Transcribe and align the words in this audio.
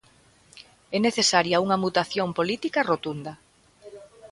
É 0.95 0.97
necesaria 1.07 1.63
unha 1.65 1.81
mutación 1.83 2.27
política 2.37 2.85
rotunda. 2.91 3.33